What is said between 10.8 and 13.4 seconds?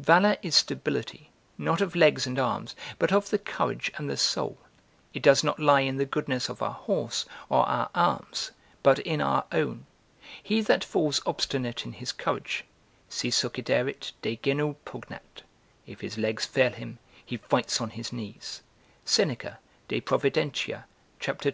falls obstinate in his courage "Si